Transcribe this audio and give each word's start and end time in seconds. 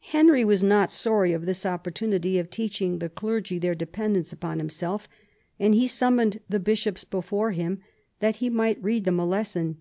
Henry 0.00 0.44
was 0.44 0.64
not 0.64 0.90
sorry 0.90 1.32
of 1.32 1.46
an 1.46 1.54
opportunity 1.64 2.40
of 2.40 2.50
teach 2.50 2.82
ing 2.82 2.98
the 2.98 3.08
clergy 3.08 3.60
their 3.60 3.72
dependence 3.76 4.32
upon 4.32 4.58
himself, 4.58 5.08
and 5.60 5.76
he 5.76 5.86
summoned 5.86 6.40
the 6.48 6.58
bishops 6.58 7.04
before 7.04 7.52
him 7.52 7.80
that 8.18 8.34
he 8.42 8.50
might 8.50 8.82
read 8.82 9.04
them 9.04 9.20
a 9.20 9.24
lesson. 9.24 9.78